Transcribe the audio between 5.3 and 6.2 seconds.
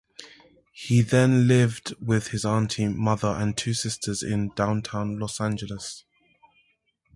Angeles.